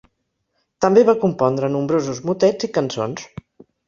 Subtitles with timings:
[0.85, 3.29] També va compondre nombrosos motets i cançons.